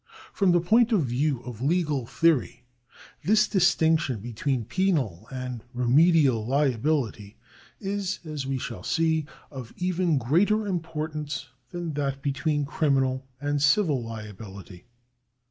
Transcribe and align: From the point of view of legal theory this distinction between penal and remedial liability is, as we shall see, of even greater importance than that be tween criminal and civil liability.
From 0.33 0.51
the 0.51 0.59
point 0.59 0.91
of 0.91 1.03
view 1.05 1.41
of 1.41 1.61
legal 1.61 2.07
theory 2.07 2.65
this 3.23 3.47
distinction 3.47 4.19
between 4.19 4.65
penal 4.65 5.27
and 5.31 5.63
remedial 5.75 6.43
liability 6.43 7.37
is, 7.79 8.17
as 8.25 8.47
we 8.47 8.57
shall 8.57 8.81
see, 8.81 9.27
of 9.51 9.75
even 9.77 10.17
greater 10.17 10.65
importance 10.65 11.49
than 11.69 11.93
that 11.93 12.23
be 12.23 12.31
tween 12.31 12.65
criminal 12.65 13.27
and 13.39 13.61
civil 13.61 14.03
liability. 14.03 14.87